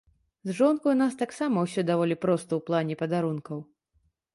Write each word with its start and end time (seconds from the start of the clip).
З 0.51 0.55
жонкай 0.59 0.93
у 0.93 0.95
нас 1.01 1.19
таксама 1.21 1.67
ўсё 1.67 1.81
даволі 1.93 2.21
проста 2.27 2.51
ў 2.55 2.61
плане 2.71 2.93
падарункаў. 3.05 3.67